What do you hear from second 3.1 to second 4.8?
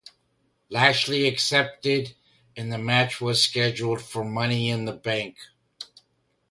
was scheduled for Money